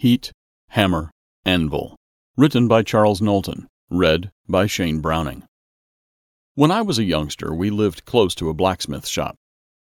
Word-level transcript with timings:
Heat, 0.00 0.32
Hammer, 0.68 1.10
Anvil. 1.44 1.94
Written 2.34 2.68
by 2.68 2.82
Charles 2.82 3.20
Knowlton. 3.20 3.68
Read 3.90 4.30
by 4.48 4.64
Shane 4.64 5.02
Browning. 5.02 5.42
When 6.54 6.70
I 6.70 6.80
was 6.80 6.98
a 6.98 7.04
youngster, 7.04 7.54
we 7.54 7.68
lived 7.68 8.06
close 8.06 8.34
to 8.36 8.48
a 8.48 8.54
blacksmith 8.54 9.06
shop. 9.06 9.36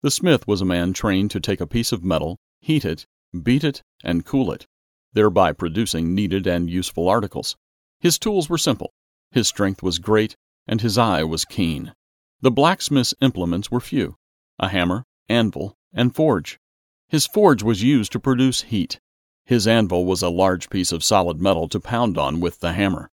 The 0.03 0.11
smith 0.11 0.47
was 0.47 0.61
a 0.61 0.65
man 0.65 0.93
trained 0.93 1.31
to 1.31 1.39
take 1.39 1.59
a 1.59 1.65
piece 1.65 1.91
of 1.91 2.03
metal, 2.03 2.37
heat 2.61 2.85
it, 2.85 3.07
beat 3.41 3.63
it, 3.63 3.81
and 4.03 4.23
cool 4.23 4.51
it, 4.51 4.67
thereby 5.13 5.51
producing 5.51 6.13
needed 6.13 6.45
and 6.45 6.69
useful 6.69 7.09
articles. 7.09 7.55
His 7.99 8.19
tools 8.19 8.47
were 8.47 8.59
simple, 8.59 8.91
his 9.31 9.47
strength 9.47 9.81
was 9.81 9.97
great, 9.97 10.35
and 10.67 10.79
his 10.79 10.95
eye 10.95 11.23
was 11.23 11.43
keen. 11.43 11.91
The 12.39 12.51
blacksmith's 12.51 13.15
implements 13.19 13.71
were 13.71 13.79
few 13.79 14.13
a 14.59 14.67
hammer, 14.67 15.05
anvil, 15.27 15.73
and 15.91 16.13
forge. 16.13 16.59
His 17.07 17.25
forge 17.25 17.63
was 17.63 17.81
used 17.81 18.11
to 18.11 18.19
produce 18.19 18.61
heat. 18.61 18.99
His 19.45 19.67
anvil 19.67 20.05
was 20.05 20.21
a 20.21 20.29
large 20.29 20.69
piece 20.69 20.91
of 20.91 21.03
solid 21.03 21.41
metal 21.41 21.67
to 21.69 21.79
pound 21.79 22.17
on 22.17 22.39
with 22.39 22.59
the 22.59 22.73
hammer. 22.73 23.09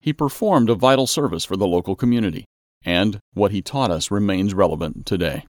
He 0.00 0.12
performed 0.12 0.70
a 0.70 0.74
vital 0.74 1.06
service 1.06 1.44
for 1.44 1.56
the 1.56 1.66
local 1.66 1.94
community, 1.94 2.44
and 2.84 3.20
what 3.32 3.52
he 3.52 3.62
taught 3.62 3.90
us 3.90 4.10
remains 4.10 4.54
relevant 4.54 5.06
today. 5.06 5.44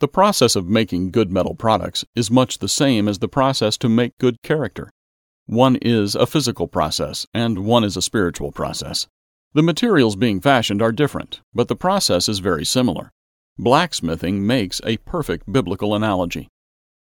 The 0.00 0.08
process 0.08 0.56
of 0.56 0.68
making 0.68 1.12
good 1.12 1.30
metal 1.30 1.54
products 1.54 2.04
is 2.16 2.30
much 2.30 2.58
the 2.58 2.68
same 2.68 3.06
as 3.08 3.20
the 3.20 3.28
process 3.28 3.76
to 3.78 3.88
make 3.88 4.18
good 4.18 4.36
character. 4.42 4.90
One 5.46 5.76
is 5.76 6.14
a 6.14 6.26
physical 6.26 6.66
process, 6.66 7.26
and 7.34 7.60
one 7.60 7.84
is 7.84 7.96
a 7.96 8.02
spiritual 8.02 8.52
process. 8.52 9.06
The 9.54 9.62
materials 9.62 10.16
being 10.16 10.40
fashioned 10.40 10.80
are 10.80 10.92
different, 10.92 11.40
but 11.52 11.68
the 11.68 11.76
process 11.76 12.28
is 12.28 12.38
very 12.38 12.64
similar. 12.64 13.10
Blacksmithing 13.58 14.46
makes 14.46 14.80
a 14.84 14.96
perfect 14.98 15.52
biblical 15.52 15.94
analogy. 15.94 16.48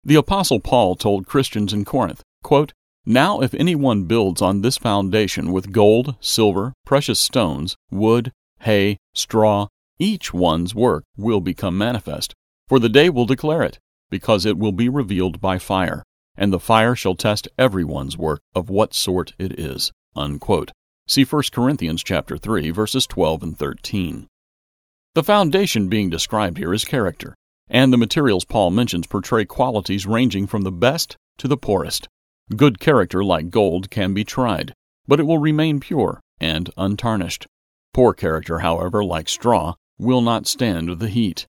The 0.05 0.15
Apostle 0.15 0.59
Paul 0.59 0.95
told 0.95 1.27
Christians 1.27 1.71
in 1.71 1.85
Corinth, 1.85 2.23
quote, 2.43 2.73
Now 3.05 3.39
if 3.39 3.53
anyone 3.53 4.03
builds 4.03 4.41
on 4.41 4.61
this 4.61 4.77
foundation 4.77 5.53
with 5.53 5.71
gold, 5.71 6.15
silver, 6.19 6.73
precious 6.85 7.21
stones, 7.21 7.77
wood, 7.89 8.33
hay, 8.59 8.97
straw, 9.13 9.67
each 9.99 10.33
one's 10.33 10.75
work 10.75 11.05
will 11.15 11.39
become 11.39 11.77
manifest, 11.77 12.33
for 12.67 12.79
the 12.79 12.89
day 12.89 13.09
will 13.09 13.25
declare 13.25 13.63
it, 13.63 13.79
because 14.09 14.45
it 14.45 14.57
will 14.57 14.73
be 14.73 14.89
revealed 14.89 15.39
by 15.39 15.57
fire, 15.57 16.03
and 16.35 16.51
the 16.51 16.59
fire 16.59 16.95
shall 16.95 17.15
test 17.15 17.47
everyone's 17.57 18.17
work 18.17 18.41
of 18.53 18.69
what 18.69 18.93
sort 18.93 19.31
it 19.39 19.57
is. 19.57 19.93
Unquote. 20.17 20.73
See 21.07 21.23
1 21.23 21.43
Corinthians 21.53 22.03
chapter 22.03 22.37
3 22.37 22.71
verses 22.71 23.07
12 23.07 23.41
and 23.41 23.57
13. 23.57 24.27
The 25.15 25.23
foundation 25.23 25.87
being 25.87 26.09
described 26.09 26.57
here 26.57 26.73
is 26.73 26.83
character 26.83 27.35
and 27.69 27.91
the 27.91 27.97
materials 27.97 28.45
Paul 28.45 28.71
mentions 28.71 29.07
portray 29.07 29.45
qualities 29.45 30.05
ranging 30.05 30.47
from 30.47 30.61
the 30.61 30.71
best 30.71 31.17
to 31.37 31.47
the 31.47 31.57
poorest. 31.57 32.07
Good 32.55 32.79
character, 32.79 33.23
like 33.23 33.49
gold, 33.49 33.89
can 33.89 34.13
be 34.13 34.23
tried, 34.23 34.73
but 35.07 35.19
it 35.19 35.23
will 35.23 35.39
remain 35.39 35.79
pure 35.79 36.21
and 36.39 36.69
untarnished. 36.77 37.47
Poor 37.93 38.13
character, 38.13 38.59
however, 38.59 39.03
like 39.03 39.29
straw, 39.29 39.75
will 39.97 40.21
not 40.21 40.47
stand 40.47 40.99
the 40.99 41.09
heat. 41.09 41.47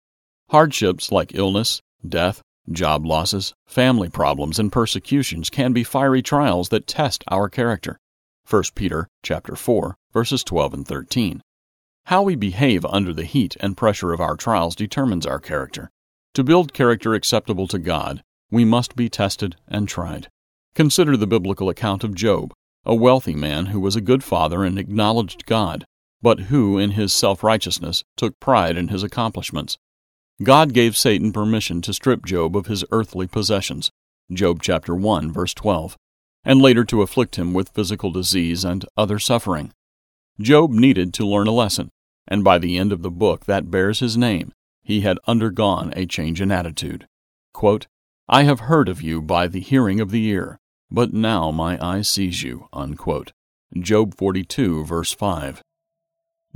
Hardships 0.50 1.12
like 1.12 1.36
illness, 1.36 1.82
death, 2.08 2.42
job 2.72 3.06
losses, 3.06 3.54
family 3.66 4.10
problems, 4.10 4.60
and 4.60 4.72
persecutions 4.72 5.50
can 5.50 5.74
be 5.74 5.84
fiery 5.84 6.22
trials 6.22 6.70
that 6.70 6.88
test 6.88 7.24
our 7.30 7.50
character. 7.50 8.00
1 8.50 8.64
Peter 8.76 9.08
chapter 9.24 9.56
4, 9.56 9.96
verses 10.14 10.44
12 10.44 10.74
and 10.74 10.88
13. 10.88 11.42
How 12.06 12.22
we 12.22 12.36
behave 12.36 12.86
under 12.86 13.14
the 13.14 13.26
heat 13.26 13.58
and 13.60 13.76
pressure 13.76 14.14
of 14.14 14.22
our 14.22 14.38
trials 14.38 14.76
determines 14.76 15.26
our 15.26 15.40
character. 15.40 15.90
To 16.38 16.44
build 16.44 16.72
character 16.72 17.16
acceptable 17.16 17.66
to 17.66 17.80
God, 17.80 18.22
we 18.52 18.64
must 18.64 18.96
be 18.96 19.10
tested 19.10 19.56
and 19.68 19.90
tried. 19.90 20.28
Consider 20.76 21.18
the 21.18 21.26
biblical 21.26 21.68
account 21.68 22.04
of 22.04 22.14
Job, 22.14 22.54
a 22.86 22.94
wealthy 22.94 23.34
man 23.34 23.66
who 23.74 23.80
was 23.80 23.96
a 23.96 24.02
good 24.02 24.24
father 24.24 24.64
and 24.64 24.78
acknowledged 24.78 25.48
God, 25.48 25.84
but 26.22 26.42
who, 26.42 26.78
in 26.78 26.92
his 26.92 27.12
self 27.12 27.44
righteousness, 27.44 28.04
took 28.16 28.40
pride 28.40 28.78
in 28.78 28.90
his 28.90 29.02
accomplishments. 29.02 29.80
God 30.44 30.76
gave 30.76 30.96
Satan 30.96 31.34
permission 31.34 31.82
to 31.82 31.92
strip 31.92 32.24
Job 32.24 32.56
of 32.56 32.68
his 32.68 32.86
earthly 32.92 33.26
possessions, 33.26 33.90
Job 34.32 34.62
chapter 34.62 34.94
1 34.94 35.34
verse 35.34 35.56
12, 35.56 35.98
and 36.46 36.62
later 36.62 36.86
to 36.86 37.02
afflict 37.02 37.38
him 37.38 37.52
with 37.52 37.74
physical 37.74 38.12
disease 38.12 38.64
and 38.64 38.86
other 38.96 39.18
suffering. 39.18 39.74
Job 40.40 40.70
needed 40.70 41.16
to 41.16 41.26
learn 41.26 41.48
a 41.48 41.52
lesson, 41.52 41.90
and 42.28 42.44
by 42.44 42.60
the 42.60 42.78
end 42.78 42.92
of 42.92 43.02
the 43.02 43.10
book 43.10 43.48
that 43.48 43.72
bears 43.72 44.02
his 44.02 44.16
name, 44.16 44.54
he 44.88 45.02
had 45.02 45.20
undergone 45.28 45.92
a 45.98 46.06
change 46.06 46.40
in 46.40 46.50
attitude. 46.50 47.06
Quote, 47.54 47.88
I 48.30 48.44
have 48.44 48.62
heard 48.62 48.88
of 48.88 49.02
you 49.02 49.22
by 49.22 49.50
the 49.50 49.60
hearing 49.60 50.00
of 50.00 50.12
the 50.12 50.26
ear, 50.28 50.62
but 50.90 51.12
now 51.12 51.52
my 51.52 51.78
eye 51.86 52.04
sees 52.04 52.42
you. 52.42 52.70
Unquote. 52.72 53.34
Job 53.78 54.16
42, 54.16 54.86
verse 54.86 55.12
5. 55.12 55.62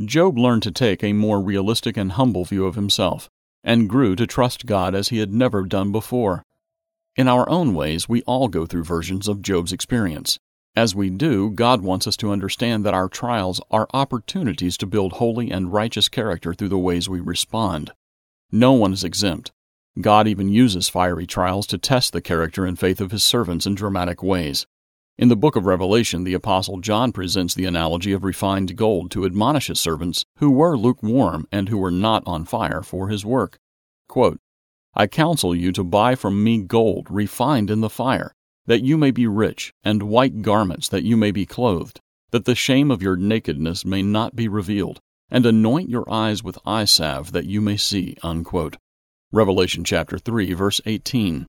Job 0.05 0.37
learned 0.37 0.63
to 0.63 0.71
take 0.71 1.03
a 1.03 1.11
more 1.11 1.41
realistic 1.41 1.97
and 1.97 2.13
humble 2.13 2.45
view 2.45 2.65
of 2.65 2.75
himself, 2.75 3.29
and 3.65 3.89
grew 3.89 4.15
to 4.15 4.25
trust 4.25 4.65
God 4.65 4.95
as 4.95 5.09
he 5.09 5.17
had 5.17 5.33
never 5.33 5.63
done 5.63 5.91
before. 5.91 6.45
In 7.17 7.27
our 7.27 7.49
own 7.49 7.73
ways, 7.73 8.07
we 8.07 8.21
all 8.21 8.47
go 8.47 8.65
through 8.65 8.85
versions 8.85 9.27
of 9.27 9.41
Job's 9.41 9.73
experience. 9.73 10.39
As 10.73 10.95
we 10.95 11.09
do, 11.09 11.49
God 11.49 11.81
wants 11.81 12.07
us 12.07 12.15
to 12.15 12.31
understand 12.31 12.85
that 12.85 12.93
our 12.93 13.09
trials 13.09 13.59
are 13.69 13.89
opportunities 13.93 14.77
to 14.77 14.85
build 14.85 15.11
holy 15.11 15.51
and 15.51 15.73
righteous 15.73 16.07
character 16.07 16.53
through 16.53 16.69
the 16.69 16.77
ways 16.77 17.09
we 17.09 17.19
respond. 17.19 17.91
No 18.51 18.73
one 18.73 18.91
is 18.91 19.03
exempt. 19.03 19.51
God 19.99 20.27
even 20.27 20.49
uses 20.49 20.89
fiery 20.89 21.25
trials 21.25 21.65
to 21.67 21.77
test 21.77 22.11
the 22.11 22.21
character 22.21 22.65
and 22.65 22.77
faith 22.77 22.99
of 22.99 23.11
his 23.11 23.23
servants 23.23 23.65
in 23.65 23.75
dramatic 23.75 24.21
ways. 24.21 24.67
In 25.17 25.29
the 25.29 25.37
book 25.37 25.55
of 25.55 25.65
Revelation, 25.65 26.23
the 26.23 26.33
Apostle 26.33 26.79
John 26.79 27.11
presents 27.11 27.53
the 27.53 27.65
analogy 27.65 28.11
of 28.11 28.23
refined 28.23 28.75
gold 28.75 29.11
to 29.11 29.25
admonish 29.25 29.67
his 29.67 29.79
servants 29.79 30.25
who 30.37 30.51
were 30.51 30.77
lukewarm 30.77 31.47
and 31.51 31.69
who 31.69 31.77
were 31.77 31.91
not 31.91 32.23
on 32.25 32.43
fire 32.43 32.81
for 32.81 33.07
his 33.07 33.25
work. 33.25 33.57
Quote, 34.09 34.39
I 34.93 35.07
counsel 35.07 35.55
you 35.55 35.71
to 35.71 35.83
buy 35.85 36.15
from 36.15 36.43
me 36.43 36.61
gold 36.61 37.07
refined 37.09 37.71
in 37.71 37.79
the 37.79 37.89
fire, 37.89 38.33
that 38.65 38.83
you 38.83 38.97
may 38.97 39.11
be 39.11 39.27
rich, 39.27 39.73
and 39.83 40.03
white 40.03 40.41
garments 40.41 40.89
that 40.89 41.03
you 41.03 41.15
may 41.15 41.31
be 41.31 41.45
clothed, 41.45 42.01
that 42.31 42.43
the 42.43 42.55
shame 42.55 42.91
of 42.91 43.01
your 43.01 43.15
nakedness 43.15 43.85
may 43.85 44.01
not 44.01 44.35
be 44.35 44.49
revealed, 44.49 44.99
and 45.31 45.45
anoint 45.45 45.89
your 45.89 46.03
eyes 46.11 46.43
with 46.43 46.59
eye 46.65 46.85
salve 46.85 47.31
that 47.31 47.45
you 47.45 47.61
may 47.61 47.77
see. 47.77 48.17
Unquote. 48.21 48.77
Revelation 49.31 49.83
chapter 49.83 50.19
3 50.19 50.53
verse 50.53 50.81
18. 50.85 51.47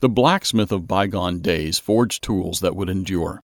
The 0.00 0.08
blacksmith 0.08 0.72
of 0.72 0.88
bygone 0.88 1.40
days 1.40 1.78
forged 1.78 2.24
tools 2.24 2.60
that 2.60 2.74
would 2.74 2.88
endure. 2.88 3.40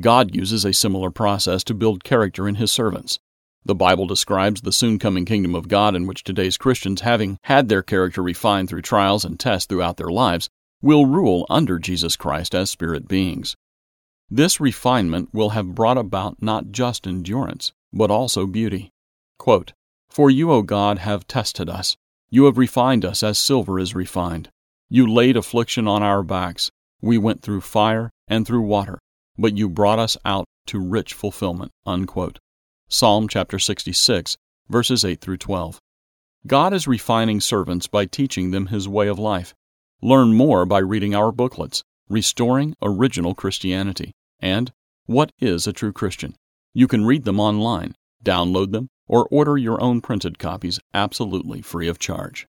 God 0.00 0.34
uses 0.34 0.64
a 0.64 0.72
similar 0.72 1.10
process 1.10 1.62
to 1.64 1.74
build 1.74 2.02
character 2.02 2.48
in 2.48 2.56
his 2.56 2.72
servants. 2.72 3.20
The 3.64 3.76
Bible 3.76 4.06
describes 4.06 4.62
the 4.62 4.72
soon 4.72 4.98
coming 4.98 5.24
kingdom 5.24 5.54
of 5.54 5.68
God 5.68 5.94
in 5.94 6.08
which 6.08 6.24
today's 6.24 6.56
Christians, 6.56 7.02
having 7.02 7.38
had 7.44 7.68
their 7.68 7.82
character 7.82 8.20
refined 8.20 8.68
through 8.68 8.82
trials 8.82 9.24
and 9.24 9.38
tests 9.38 9.66
throughout 9.66 9.98
their 9.98 10.08
lives, 10.08 10.50
will 10.80 11.06
rule 11.06 11.46
under 11.48 11.78
Jesus 11.78 12.16
Christ 12.16 12.56
as 12.56 12.70
spirit 12.70 13.06
beings. 13.06 13.54
This 14.28 14.58
refinement 14.58 15.28
will 15.32 15.50
have 15.50 15.76
brought 15.76 15.98
about 15.98 16.42
not 16.42 16.72
just 16.72 17.06
endurance, 17.06 17.72
but 17.92 18.10
also 18.10 18.46
beauty. 18.46 18.91
Quote, 19.42 19.72
For 20.08 20.30
you, 20.30 20.52
O 20.52 20.62
God, 20.62 20.98
have 20.98 21.26
tested 21.26 21.68
us. 21.68 21.96
You 22.30 22.44
have 22.44 22.56
refined 22.56 23.04
us 23.04 23.24
as 23.24 23.40
silver 23.40 23.76
is 23.76 23.92
refined. 23.92 24.50
You 24.88 25.04
laid 25.04 25.36
affliction 25.36 25.88
on 25.88 26.00
our 26.00 26.22
backs. 26.22 26.70
We 27.00 27.18
went 27.18 27.42
through 27.42 27.62
fire 27.62 28.12
and 28.28 28.46
through 28.46 28.62
water, 28.62 29.00
but 29.36 29.56
you 29.56 29.68
brought 29.68 29.98
us 29.98 30.16
out 30.24 30.44
to 30.68 30.78
rich 30.78 31.12
fulfillment. 31.12 31.72
Unquote. 31.84 32.38
Psalm 32.88 33.26
chapter 33.26 33.58
66, 33.58 34.36
verses 34.68 35.04
8 35.04 35.20
through 35.20 35.38
12. 35.38 35.80
God 36.46 36.72
is 36.72 36.86
refining 36.86 37.40
servants 37.40 37.88
by 37.88 38.04
teaching 38.04 38.52
them 38.52 38.66
his 38.66 38.88
way 38.88 39.08
of 39.08 39.18
life. 39.18 39.54
Learn 40.00 40.34
more 40.34 40.64
by 40.64 40.78
reading 40.78 41.16
our 41.16 41.32
booklets, 41.32 41.82
Restoring 42.08 42.76
Original 42.80 43.34
Christianity, 43.34 44.12
and 44.38 44.70
What 45.06 45.32
is 45.40 45.66
a 45.66 45.72
True 45.72 45.92
Christian? 45.92 46.36
You 46.72 46.86
can 46.86 47.04
read 47.04 47.24
them 47.24 47.40
online, 47.40 47.96
download 48.24 48.70
them, 48.70 48.88
or 49.12 49.28
order 49.30 49.58
your 49.58 49.78
own 49.82 50.00
printed 50.00 50.38
copies 50.38 50.80
absolutely 50.94 51.60
free 51.60 51.86
of 51.86 51.98
charge. 51.98 52.48